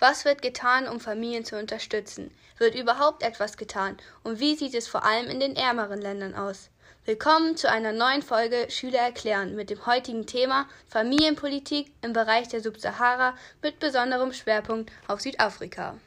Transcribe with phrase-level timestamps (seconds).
[0.00, 2.30] Was wird getan, um Familien zu unterstützen?
[2.58, 3.96] Wird überhaupt etwas getan?
[4.22, 6.70] Und wie sieht es vor allem in den ärmeren Ländern aus?
[7.04, 12.60] Willkommen zu einer neuen Folge Schüler erklären mit dem heutigen Thema Familienpolitik im Bereich der
[12.60, 15.98] Subsahara mit besonderem Schwerpunkt auf Südafrika.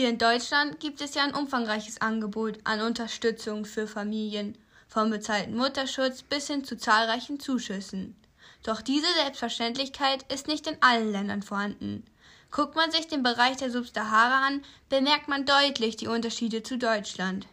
[0.00, 4.56] Hier in Deutschland gibt es ja ein umfangreiches Angebot an Unterstützung für Familien,
[4.88, 8.16] vom bezahlten Mutterschutz bis hin zu zahlreichen Zuschüssen.
[8.62, 12.02] Doch diese Selbstverständlichkeit ist nicht in allen Ländern vorhanden.
[12.50, 17.46] Guckt man sich den Bereich der Subsahara an, bemerkt man deutlich die Unterschiede zu Deutschland.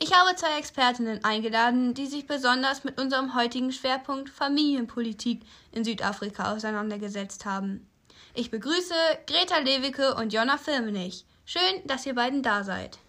[0.00, 5.40] Ich habe zwei Expertinnen eingeladen, die sich besonders mit unserem heutigen Schwerpunkt Familienpolitik
[5.72, 7.88] in Südafrika auseinandergesetzt haben.
[8.34, 8.94] Ich begrüße
[9.26, 11.24] Greta Lewicke und Jonna Firmenich.
[11.52, 13.00] Schön, dass ihr beiden da seid.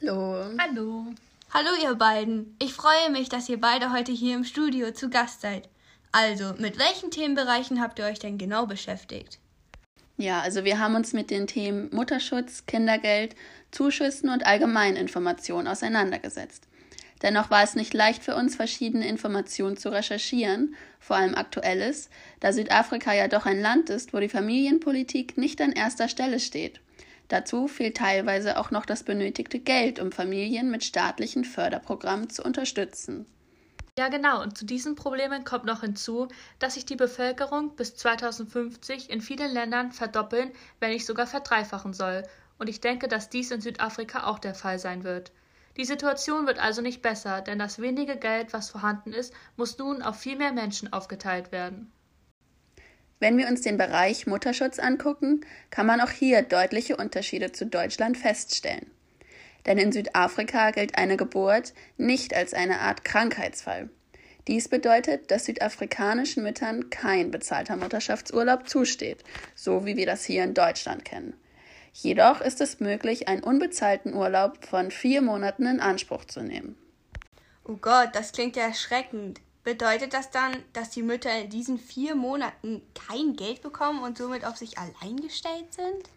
[0.00, 0.44] Hallo.
[0.60, 1.06] Hallo.
[1.52, 2.54] Hallo ihr beiden.
[2.62, 5.68] Ich freue mich, dass ihr beide heute hier im Studio zu Gast seid.
[6.12, 9.40] Also, mit welchen Themenbereichen habt ihr euch denn genau beschäftigt?
[10.18, 13.34] Ja, also wir haben uns mit den Themen Mutterschutz, Kindergeld,
[13.72, 16.68] Zuschüssen und Allgemeininformation auseinandergesetzt.
[17.22, 22.52] Dennoch war es nicht leicht für uns, verschiedene Informationen zu recherchieren, vor allem aktuelles, da
[22.52, 26.80] Südafrika ja doch ein Land ist, wo die Familienpolitik nicht an erster Stelle steht.
[27.30, 33.24] Dazu fehlt teilweise auch noch das benötigte Geld, um Familien mit staatlichen Förderprogrammen zu unterstützen.
[33.96, 34.42] Ja, genau.
[34.42, 36.26] Und zu diesen Problemen kommt noch hinzu,
[36.58, 40.50] dass sich die Bevölkerung bis 2050 in vielen Ländern verdoppeln,
[40.80, 42.24] wenn nicht sogar verdreifachen soll.
[42.58, 45.30] Und ich denke, dass dies in Südafrika auch der Fall sein wird.
[45.76, 50.02] Die Situation wird also nicht besser, denn das wenige Geld, was vorhanden ist, muss nun
[50.02, 51.92] auf viel mehr Menschen aufgeteilt werden.
[53.20, 58.16] Wenn wir uns den Bereich Mutterschutz angucken, kann man auch hier deutliche Unterschiede zu Deutschland
[58.16, 58.90] feststellen.
[59.66, 63.90] Denn in Südafrika gilt eine Geburt nicht als eine Art Krankheitsfall.
[64.48, 69.22] Dies bedeutet, dass südafrikanischen Müttern kein bezahlter Mutterschaftsurlaub zusteht,
[69.54, 71.34] so wie wir das hier in Deutschland kennen.
[71.92, 76.76] Jedoch ist es möglich, einen unbezahlten Urlaub von vier Monaten in Anspruch zu nehmen.
[77.64, 79.40] Oh Gott, das klingt ja erschreckend.
[79.62, 84.44] Bedeutet das dann, dass die Mütter in diesen vier Monaten kein Geld bekommen und somit
[84.44, 86.08] auf sich allein gestellt sind?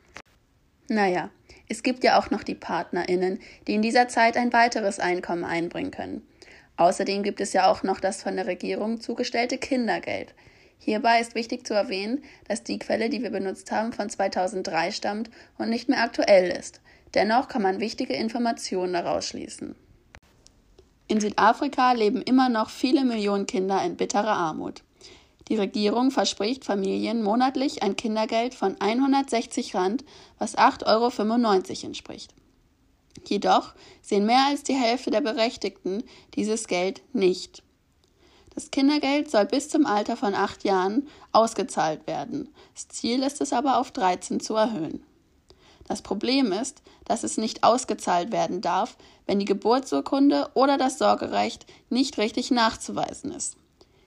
[0.87, 1.29] Naja,
[1.67, 5.91] es gibt ja auch noch die PartnerInnen, die in dieser Zeit ein weiteres Einkommen einbringen
[5.91, 6.27] können.
[6.77, 10.33] Außerdem gibt es ja auch noch das von der Regierung zugestellte Kindergeld.
[10.79, 15.29] Hierbei ist wichtig zu erwähnen, dass die Quelle, die wir benutzt haben, von 2003 stammt
[15.57, 16.81] und nicht mehr aktuell ist.
[17.13, 19.75] Dennoch kann man wichtige Informationen daraus schließen.
[21.07, 24.83] In Südafrika leben immer noch viele Millionen Kinder in bitterer Armut.
[25.49, 30.05] Die Regierung verspricht Familien monatlich ein Kindergeld von 160 Rand,
[30.39, 32.33] was 8,95 Euro entspricht.
[33.27, 36.03] Jedoch sehen mehr als die Hälfte der Berechtigten
[36.35, 37.63] dieses Geld nicht.
[38.55, 42.49] Das Kindergeld soll bis zum Alter von acht Jahren ausgezahlt werden.
[42.73, 45.03] Das Ziel ist es aber auf 13 zu erhöhen.
[45.87, 51.65] Das Problem ist, dass es nicht ausgezahlt werden darf, wenn die Geburtsurkunde oder das Sorgerecht
[51.89, 53.57] nicht richtig nachzuweisen ist.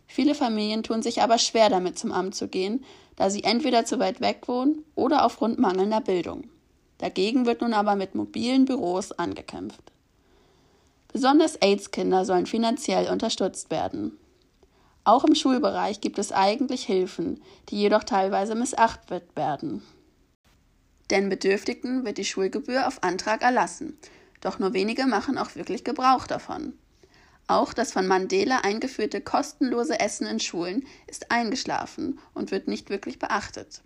[0.06, 2.84] Viele Familien tun sich aber schwer damit zum Amt zu gehen,
[3.16, 6.44] da sie entweder zu weit weg wohnen oder aufgrund mangelnder Bildung.
[6.98, 9.92] Dagegen wird nun aber mit mobilen Büros angekämpft.
[11.12, 14.18] Besonders AIDS-Kinder sollen finanziell unterstützt werden.
[15.04, 19.82] Auch im Schulbereich gibt es eigentlich Hilfen, die jedoch teilweise missachtet werden.
[21.10, 23.98] Denn Bedürftigen wird die Schulgebühr auf Antrag erlassen,
[24.40, 26.74] doch nur wenige machen auch wirklich Gebrauch davon.
[27.48, 33.20] Auch das von Mandela eingeführte kostenlose Essen in Schulen ist eingeschlafen und wird nicht wirklich
[33.20, 33.82] beachtet.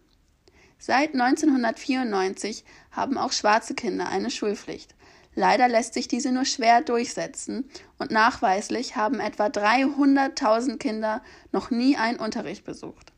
[0.78, 4.94] Seit 1994 haben auch schwarze Kinder eine Schulpflicht.
[5.34, 11.96] Leider lässt sich diese nur schwer durchsetzen und nachweislich haben etwa 300.000 Kinder noch nie
[11.96, 13.12] einen Unterricht besucht.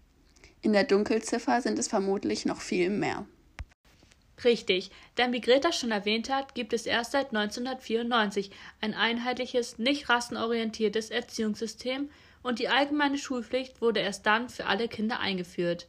[0.60, 3.26] In der Dunkelziffer sind es vermutlich noch viel mehr.
[4.44, 8.50] Richtig, denn wie Greta schon erwähnt hat, gibt es erst seit 1994
[8.80, 12.10] ein einheitliches, nicht rassenorientiertes Erziehungssystem
[12.42, 15.86] und die allgemeine Schulpflicht wurde erst dann für alle Kinder eingeführt.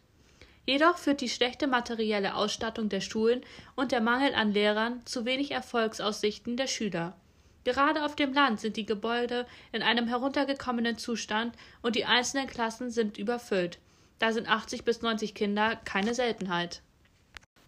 [0.65, 3.41] Jedoch führt die schlechte materielle Ausstattung der Schulen
[3.75, 7.17] und der Mangel an Lehrern zu wenig Erfolgsaussichten der Schüler.
[7.65, 12.91] Gerade auf dem Land sind die Gebäude in einem heruntergekommenen Zustand und die einzelnen Klassen
[12.91, 13.79] sind überfüllt.
[14.19, 16.81] Da sind 80 bis 90 Kinder keine Seltenheit.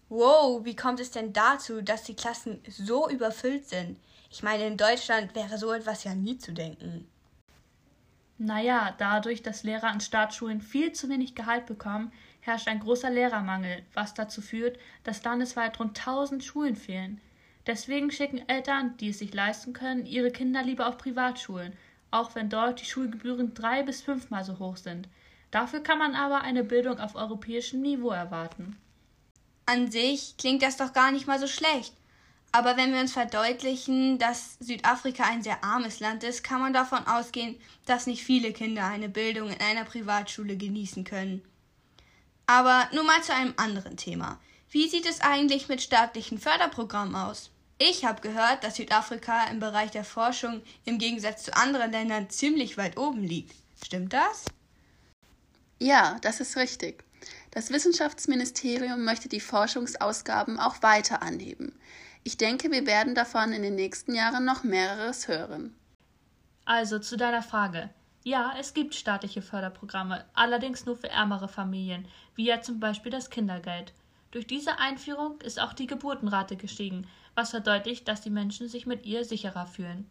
[0.08, 3.98] Wow, wie kommt es denn dazu, dass die Klassen so überfüllt sind?
[4.30, 7.08] Ich meine, in Deutschland wäre so etwas ja nie zu denken.
[8.38, 13.82] Naja, dadurch, dass Lehrer an Staatsschulen viel zu wenig Gehalt bekommen, herrscht ein großer Lehrermangel,
[13.94, 17.20] was dazu führt, dass landesweit rund 1000 Schulen fehlen.
[17.66, 21.72] Deswegen schicken Eltern, die es sich leisten können, ihre Kinder lieber auf Privatschulen,
[22.12, 25.08] auch wenn dort die Schulgebühren drei bis fünfmal so hoch sind.
[25.50, 28.76] Dafür kann man aber eine Bildung auf europäischem Niveau erwarten.
[29.66, 31.92] An sich klingt das doch gar nicht mal so schlecht.
[32.52, 37.06] Aber wenn wir uns verdeutlichen, dass Südafrika ein sehr armes Land ist, kann man davon
[37.06, 41.42] ausgehen, dass nicht viele Kinder eine Bildung in einer Privatschule genießen können.
[42.46, 44.40] Aber nun mal zu einem anderen Thema.
[44.70, 47.50] Wie sieht es eigentlich mit staatlichen Förderprogrammen aus?
[47.78, 52.78] Ich habe gehört, dass Südafrika im Bereich der Forschung im Gegensatz zu anderen Ländern ziemlich
[52.78, 53.54] weit oben liegt.
[53.84, 54.46] Stimmt das?
[55.78, 57.04] Ja, das ist richtig.
[57.50, 61.78] Das Wissenschaftsministerium möchte die Forschungsausgaben auch weiter anheben.
[62.22, 65.74] Ich denke, wir werden davon in den nächsten Jahren noch mehreres hören.
[66.64, 67.90] Also zu deiner Frage.
[68.24, 73.30] Ja, es gibt staatliche Förderprogramme, allerdings nur für ärmere Familien, wie ja zum Beispiel das
[73.30, 73.92] Kindergeld.
[74.32, 77.06] Durch diese Einführung ist auch die Geburtenrate gestiegen,
[77.36, 80.10] was verdeutlicht, dass die Menschen sich mit ihr sicherer fühlen.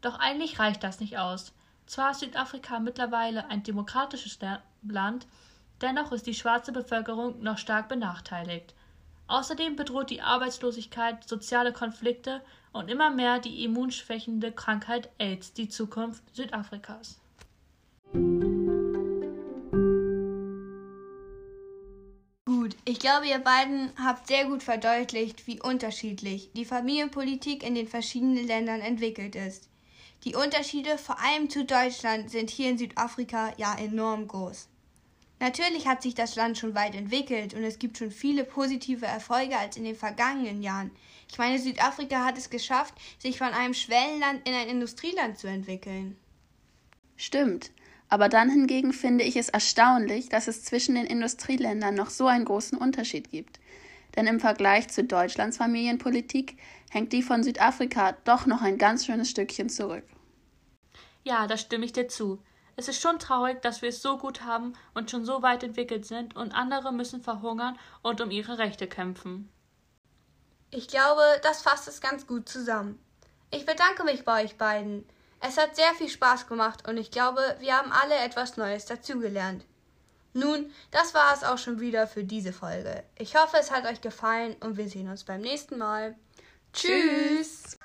[0.00, 1.52] Doch eigentlich reicht das nicht aus.
[1.86, 4.38] Zwar ist Südafrika mittlerweile ein demokratisches
[4.86, 5.26] Land,
[5.80, 8.74] dennoch ist die schwarze Bevölkerung noch stark benachteiligt.
[9.28, 12.40] Außerdem bedroht die Arbeitslosigkeit, soziale Konflikte
[12.72, 17.20] und immer mehr die immunschwächende Krankheit AIDS die Zukunft Südafrikas.
[22.46, 27.86] Gut, ich glaube, ihr beiden habt sehr gut verdeutlicht, wie unterschiedlich die Familienpolitik in den
[27.86, 29.68] verschiedenen Ländern entwickelt ist.
[30.24, 34.68] Die Unterschiede, vor allem zu Deutschland, sind hier in Südafrika ja enorm groß.
[35.40, 39.56] Natürlich hat sich das Land schon weit entwickelt und es gibt schon viele positive Erfolge
[39.56, 40.90] als in den vergangenen Jahren.
[41.30, 46.16] Ich meine, Südafrika hat es geschafft, sich von einem Schwellenland in ein Industrieland zu entwickeln.
[47.16, 47.70] Stimmt,
[48.08, 52.44] aber dann hingegen finde ich es erstaunlich, dass es zwischen den Industrieländern noch so einen
[52.44, 53.60] großen Unterschied gibt.
[54.16, 56.56] Denn im Vergleich zu Deutschlands Familienpolitik
[56.90, 60.04] hängt die von Südafrika doch noch ein ganz schönes Stückchen zurück.
[61.22, 62.42] Ja, da stimme ich dir zu.
[62.78, 66.06] Es ist schon traurig, dass wir es so gut haben und schon so weit entwickelt
[66.06, 69.50] sind und andere müssen verhungern und um ihre Rechte kämpfen.
[70.70, 73.04] Ich glaube, das fasst es ganz gut zusammen.
[73.50, 75.04] Ich bedanke mich bei euch beiden.
[75.40, 79.64] Es hat sehr viel Spaß gemacht und ich glaube, wir haben alle etwas Neues dazugelernt.
[80.32, 83.02] Nun, das war es auch schon wieder für diese Folge.
[83.16, 86.14] Ich hoffe, es hat euch gefallen und wir sehen uns beim nächsten Mal.
[86.72, 87.76] Tschüss!